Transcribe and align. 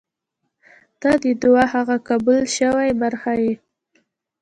•ته 1.01 1.11
د 1.23 1.25
دعا 1.41 1.65
هغه 1.73 1.97
قبل 2.09 2.37
شوې 2.57 2.89
برخه 3.01 3.33
یې. 3.43 3.53